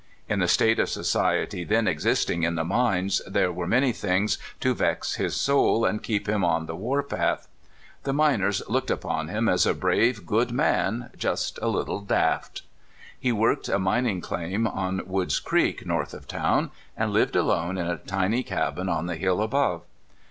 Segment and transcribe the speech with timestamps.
[0.27, 4.73] In the state of society then existing in the mines there were many things to
[4.73, 7.47] vex his soul and keep him on the war path!
[8.01, 11.11] The miners looked upon him as a brave, good man.
[11.15, 12.63] just a Httle daft.
[13.19, 17.85] He worked a mining claim on Wood's Creek, north of town, and Hved alone in
[17.85, 19.83] a tiny cabin on the hill above.